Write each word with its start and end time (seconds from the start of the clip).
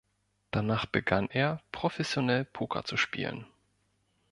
Danach 0.49 0.87
begann 0.87 1.29
er, 1.29 1.61
professionell 1.71 2.43
Poker 2.43 2.83
zu 2.85 2.97
spielen. 2.97 3.45